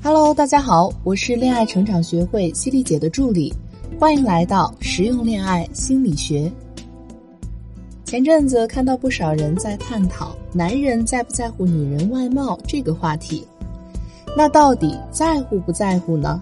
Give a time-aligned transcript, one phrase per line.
[0.00, 3.52] Hello，大家好，我是恋爱成长学会犀利姐的助理，
[3.98, 6.50] 欢迎来到实用恋爱心理学。
[8.04, 13.44] 前阵子看到不少人在探讨男人在不在乎女人外貌这个话题，
[14.36, 16.40] 那到底在乎不在乎呢？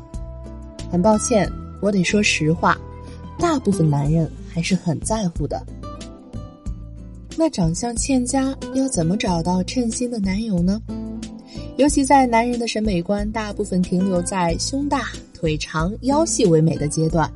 [0.93, 1.51] 很抱歉，
[1.81, 2.79] 我得说实话，
[3.39, 5.61] 大部分男人还是很在乎的。
[7.39, 10.81] 那长相欠佳要怎么找到称心的男友呢？
[11.77, 17.31] 尤其在男人的审美观大部分停留在胸大、腿长、腰细为美的阶段，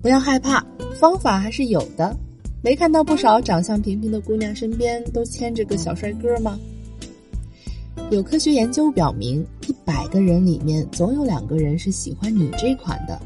[0.00, 0.64] 不要害怕，
[0.98, 2.16] 方法还是有的。
[2.62, 6.58] 没看到不少长相平平的姑娘身边都牵着个小帅哥吗？
[8.10, 13.20] 有科学研究表明，一百个人里面总有两个人是喜欢你这款的。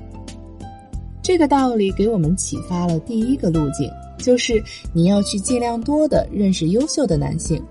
[1.22, 3.88] 这个道理给我们启发了第一个路径，
[4.18, 4.60] 就是
[4.92, 7.62] 你要去尽量多的认识优秀的男性，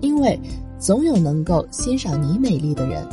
[0.00, 0.40] 因为。
[0.78, 3.06] 总有能够欣赏你美丽的人。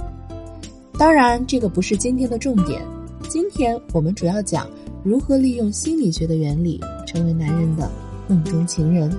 [0.97, 2.81] 当然，这个不是今天的重点。
[3.27, 4.67] 今天我们主要讲
[5.03, 7.89] 如何利用心理学的原理，成为男人的
[8.27, 9.11] 梦中情人。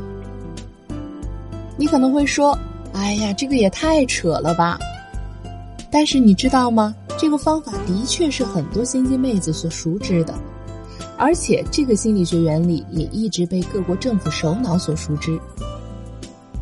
[1.76, 2.56] 你可能会说
[2.94, 4.78] ：“哎呀，这个也太扯了吧！”
[5.90, 6.94] 但是你知道吗？
[7.18, 10.34] 这个方法的确是很多心机妹子所熟知的，
[11.16, 15.38] 而且这个心理学原理也一直被各国政府首脑所熟知。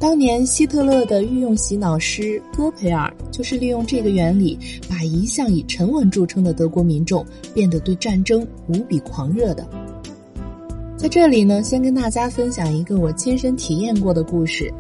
[0.05, 7.25] 当年希特勒的御用洗脑师戈培尔就是利用这个原理，把一向以沉稳著称的德国民众
[7.55, 9.67] 变得对战争无比狂热的。
[10.95, 14.71] 在这里呢，先跟大家分享一个我亲身体验过的故事。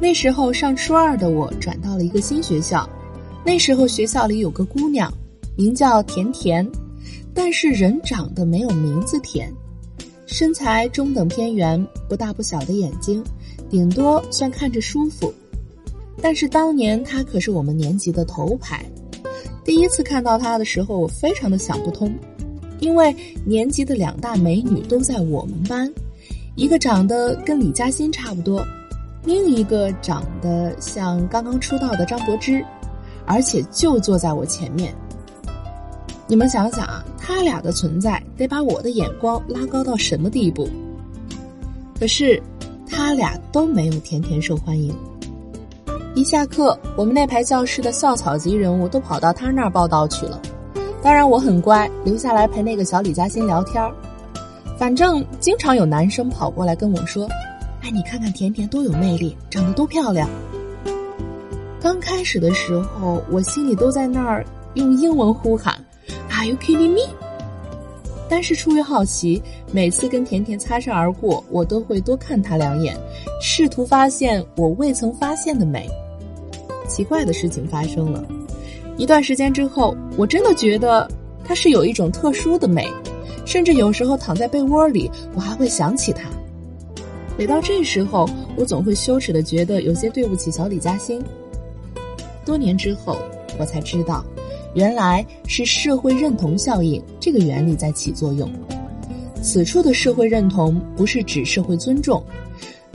[0.00, 2.90] 那时候上初二的我转到了一个新学校，
[3.46, 5.14] 那时候学校里有个姑娘，
[5.56, 6.68] 名叫甜甜，
[7.32, 9.48] 但是人长得没有名字甜，
[10.26, 13.22] 身材中等偏圆，不大不小的眼睛。
[13.70, 15.32] 顶多算看着舒服，
[16.22, 18.84] 但是当年他可是我们年级的头牌。
[19.64, 22.14] 第一次看到他的时候，我非常的想不通，
[22.78, 23.14] 因为
[23.44, 25.92] 年级的两大美女都在我们班，
[26.54, 28.64] 一个长得跟李嘉欣差不多，
[29.24, 32.64] 另一个长得像刚刚出道的张柏芝，
[33.26, 34.94] 而且就坐在我前面。
[36.26, 40.68] 你们想想啊，他俩的存在得把我的眼光拉高到什么地步？
[41.98, 42.42] 可是。
[42.96, 44.94] 他俩都没有甜甜受欢迎。
[46.14, 50.40] 一下课，我们那排教室的校草级人物都跑到他那儿报道去了。
[51.02, 53.92] 当然，我很乖，留下来陪那个小李嘉欣聊天儿。
[54.78, 57.26] 反正经常有男生跑过来跟我说
[57.82, 60.28] ：“哎，你看看甜甜多有魅力，长得多漂亮。”
[61.82, 65.74] 刚开始的时候，我心里都在那儿用英文呼喊
[66.44, 67.08] ：“Are you kidding me？”
[68.28, 72.94] 但是出于好奇，每次跟甜甜擦身而过，我都会多看她两眼，
[73.40, 75.88] 试图发现我未曾发现的美。
[76.86, 78.22] 奇怪的事情发生了，
[78.98, 81.10] 一段时间之后，我真的觉得
[81.46, 82.86] 她是有一种特殊的美，
[83.46, 86.28] 甚至有时候躺在被窝里，我还会想起她。
[87.38, 91.22] 每到这时候，我总会羞耻的觉得有些对不起小李嘉欣。
[92.44, 93.16] 多年之后，
[93.58, 94.24] 我才知道。
[94.74, 98.50] 原来是社会认同效应这个原理在起作用。
[99.40, 102.22] 此处的社会认同不是指社会尊重，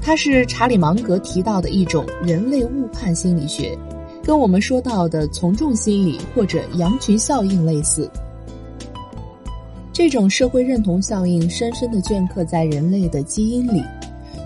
[0.01, 3.77] 它是查理芒格提到的一种人类误判心理学，
[4.23, 8.09] 跟我们说到的从众心理或者羊群效应类似。
[9.93, 13.83] 这种社会认同效应深深地镌刻在人类的基因里。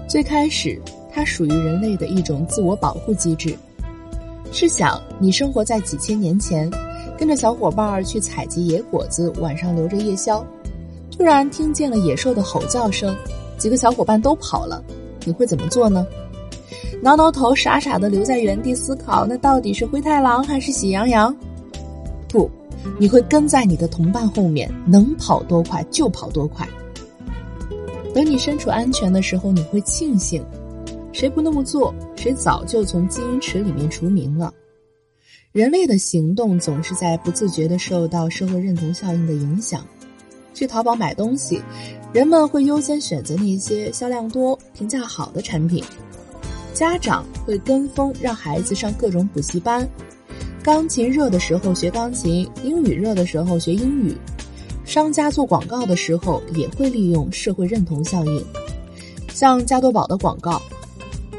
[0.07, 3.55] 最开始，它属于人类的一种自我保护机制。
[4.51, 6.69] 试想，你生活在几千年前。
[7.17, 10.45] 跟着小伙伴儿去采集野果子，晚上留着夜宵，
[11.11, 13.15] 突然听见了野兽的吼叫声，
[13.57, 14.83] 几个小伙伴都跑了，
[15.25, 16.05] 你会怎么做呢？
[17.01, 21.35] 挠挠头，傻傻的留在原地思考，那到底是灰太狼还是喜羊羊？
[22.29, 22.49] 不，
[22.97, 26.67] 你会跟在你的同伴后面，能跑多快就跑多快。
[28.13, 30.43] 等你身处安全的时候，你会庆幸，
[31.11, 34.53] 谁不那么做，谁早就从基因池里面除名了。
[35.53, 39.85] 人类的行动总是在不自觉地受到社会认同效应的影响。
[40.51, 41.61] 去淘宝买东西，
[42.11, 45.83] 人们会优先选择那些销量多、评价好的产品；
[46.73, 49.83] 家长会跟风让孩子上各种补习班；
[50.63, 54.11] 钢琴热的时候学钢琴，英语热的时候学英语；
[54.83, 58.43] 商家做广告的时候也会利用社会认同效应，
[59.31, 60.59] 像加多宝的广告：“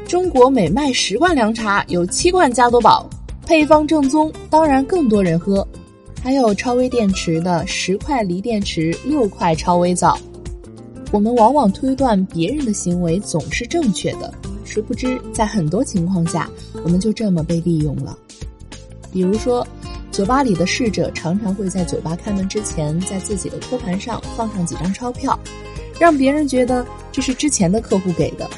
[0.07, 3.09] 中国每卖十罐凉茶，有七罐加多宝。”
[3.45, 5.65] 配方正宗，当然更多人喝。
[6.21, 10.17] 还有超微电池的十块锂电池，六块超微皂。
[11.11, 14.33] 我们往往推断别人的行为总是正确的，
[14.65, 16.49] 殊不知在很多情况下，
[16.83, 18.17] 我们就这么被利用了。
[19.11, 19.65] 比如说，
[20.11, 25.39] 酒吧里的侍者常常会在酒吧开门之前，在自己的托盘上放上几张钞票，
[25.99, 28.49] 让别人觉得这是之前的客户给的，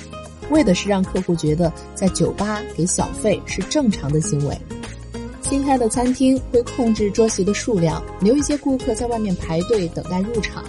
[0.49, 4.57] 为的是让客户觉得在酒吧给小费是正常的行为。
[5.49, 10.61] 新开的餐厅会控制桌席的数量，留一些顾客在外面排队等待入场。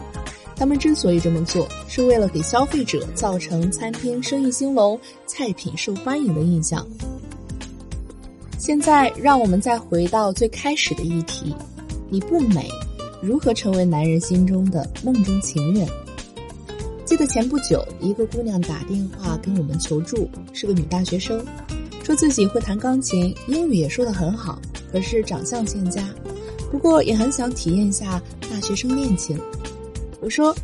[0.55, 6.87] 他们之所以这么做，是为了给消费者造成餐厅生意兴隆、菜品受欢迎的印象。
[8.57, 11.53] 现在，让我们再回到最开始的议题：
[12.09, 12.69] 你不美，
[13.21, 15.89] 如何成为男人心中的梦中情人？
[17.05, 21.45] 记得前不久，一个姑娘打电话跟我们求助，是个女大学生，
[22.09, 24.59] 说自己会弹钢琴，英语也说得很好，
[24.91, 26.03] 可是长相欠佳，
[26.71, 28.19] 不过也很想体验一下
[28.51, 29.39] 大学生恋情。
[30.19, 30.57] 我说：“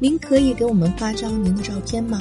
[0.00, 2.18] 您可以给我们发张您的照片吗？”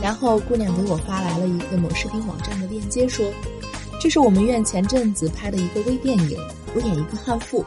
[0.00, 3.26] 然后姑娘给我发来了一个某视频网站的链接，说
[4.00, 6.38] ：“这是我们院前阵子拍的一个微电影，
[6.74, 7.62] 我演一个悍妇，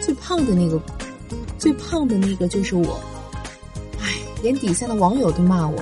[0.00, 0.82] 最胖的那个，
[1.60, 2.98] 最胖的那个就是我。”
[4.02, 5.80] 唉，连底下的网友都骂我。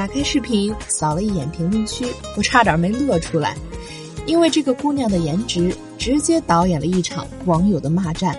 [0.00, 3.54] 打开视频，扫了一眼评论区，我差点没乐出来，
[4.24, 8.34] 因为这个姑娘的颜值直接导演了一场网友的骂战。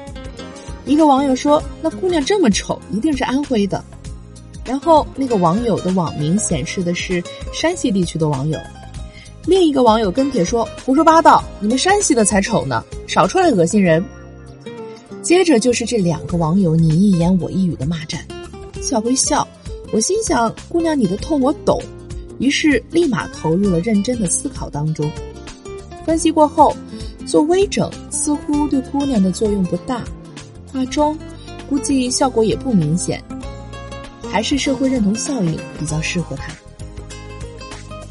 [0.85, 3.85] 一个网友说：“那姑娘这么丑，一定是安徽的。”
[4.65, 7.23] 然后那个网友的网名显示的是
[7.53, 8.57] 山西地区的网友。
[9.45, 14.03] 另一个网友跟帖说：“胡说八道，你们山西的才丑呢，少出来恶心人。”
[15.21, 18.19] 接着就是这两个网友你一言我一语的骂战，
[18.81, 19.47] 笑归笑，
[19.91, 21.81] 我心想：“姑娘，你的痛我懂。”
[22.39, 25.09] 于是立马投入了认真的思考当中。
[26.05, 26.75] 分析过后，
[27.27, 30.03] 做微整似乎对姑娘的作用不大。
[30.71, 31.17] 化妆，
[31.69, 33.21] 估计效果也不明显，
[34.31, 36.51] 还是社会认同效应比较适合她。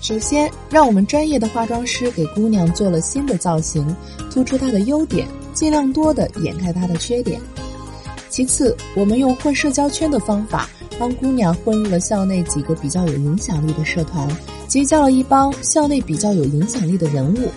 [0.00, 3.84] 首先，让我们专业的化妆师给姑娘做了新的造型，
[4.30, 7.40] 突出她的优点，尽量多的掩盖她的缺点。
[8.28, 14.28] 其次，我们用混社交圈的方法，帮姑娘混入了校内几个比较有影响力的社团，
[14.68, 17.48] 结交了一帮校内比较有影响力的人物，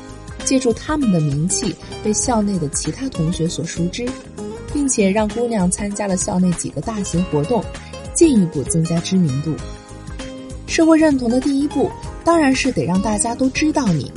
[0.45, 4.07] 借助他们的名气，被校内的其他同学所熟知。
[4.73, 7.63] 并且让姑娘参加了校内几个大型活动，
[8.15, 9.53] 进一步增加知名度。
[10.65, 11.91] 社会认同的第一步
[12.25, 14.11] 当然是得让大家都知道你。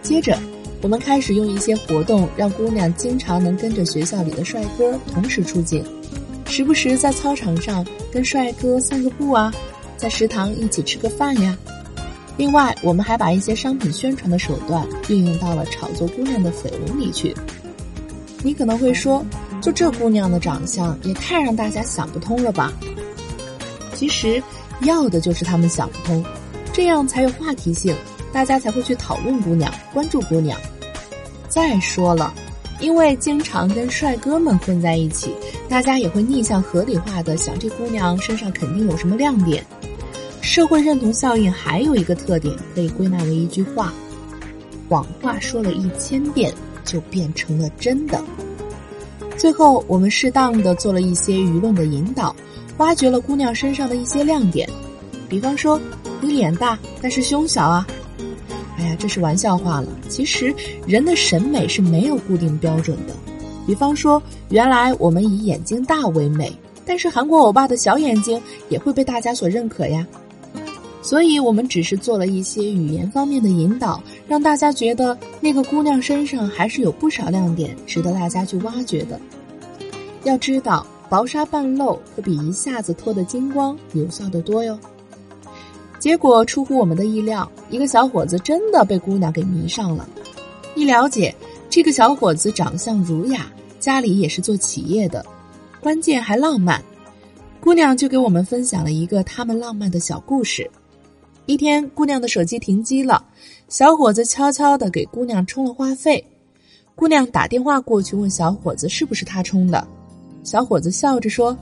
[0.00, 0.38] 接着，
[0.82, 5.84] 我们开始用一些活动让姑娘经常能跟着学校里的帅哥同时出镜，
[6.48, 9.52] 时不时在操场上跟帅哥散个步啊，
[9.96, 11.56] 在食堂一起吃个饭呀。
[12.36, 17.34] 另外，我们还把一些商品宣传的手段运用到了炒作姑娘的绯闻里去。
[18.42, 19.24] 你可能会说。
[19.60, 22.72] 就这姑娘的长相也太让大家想不通了吧？
[23.92, 24.40] 其实
[24.82, 26.24] 要的就是他们想不通，
[26.72, 27.92] 这样才有话题性，
[28.32, 30.56] 大家才会去讨论姑娘、关注姑娘。
[31.48, 32.32] 再说了，
[32.80, 35.34] 因为经常跟帅哥们混在一起，
[35.68, 39.64] 大家也会逆向合理化的想这姑娘身上肯定有什么亮点。
[40.40, 43.92] 社会认同效应还有一个特点，可以归纳为一句话：
[44.88, 46.52] 谎话说了一千遍，
[46.84, 48.22] 就变成了真的。
[49.36, 52.34] 最后，我们适当的做了一些舆论的引导，
[52.78, 54.68] 挖掘了姑娘身上的一些亮点，
[55.28, 55.80] 比方说，
[56.20, 57.86] 你脸大，但是胸小啊。
[58.78, 59.88] 哎呀，这是玩笑话了。
[60.08, 60.54] 其实
[60.86, 63.14] 人的审美是没有固定标准的。
[63.66, 66.50] 比方说，原来我们以眼睛大为美，
[66.86, 70.06] 但是韩国欧巴的小眼睛也会被大家所认可呀。
[71.02, 79.18] 所以我们只是做了一些语言方面的引导，让大家觉得那个姑娘身上还是有不少亮点，值得大家去挖掘的。
[80.24, 84.78] 要知道，薄纱半露可比一下子脱得精光有效的多哟。
[85.98, 90.08] 结果出乎我们的意料，一个小伙子真的被姑娘给迷上了。
[90.74, 91.34] 一了解，
[91.68, 93.50] 这个小伙子长相儒雅，
[93.80, 95.24] 家里也是做企业的，
[95.80, 96.82] 关键还浪漫。
[97.60, 100.70] 姑娘就给我们分享了一个他们浪漫的小故事。
[101.46, 103.24] 一天，姑娘的手机停机了，
[103.68, 106.24] 小伙子悄悄的给姑娘充了话费。
[106.94, 109.86] 姑娘打电话过去问小伙子是不是他充的，
[110.44, 111.56] 小伙子笑着说：“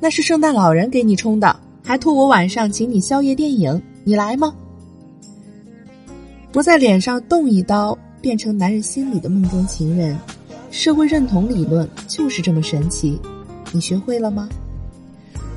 [0.00, 4.54] 那是圣诞老人给你充的，还托我晚上请你宵夜电影，你来吗？”
[6.52, 10.16] 不在脸上动一刀，变成男人心里的梦中情人，
[10.70, 13.18] 社会认同理论就是这么神奇，
[13.72, 14.48] 你学会了吗？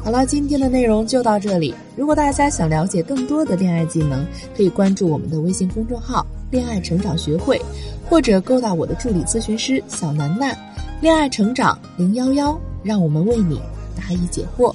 [0.01, 1.74] 好了，今天的内容就到这里。
[1.96, 7.60] 如果大家想了解更多的恋爱技能，可以关注我们的微信公众号“恋爱成长学会”，
[8.08, 10.58] 或者勾搭我的助理咨询师小楠楠
[11.01, 13.60] ，“恋爱成长零幺幺”，让我们为你
[13.98, 14.74] 答疑解惑。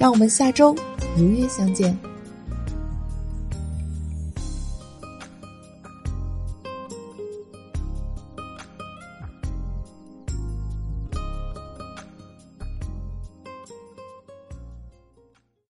[0.00, 0.74] 让我们下周
[1.14, 2.09] 如约相见。